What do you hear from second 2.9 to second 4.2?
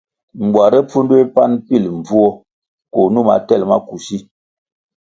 koh numa tel maku si.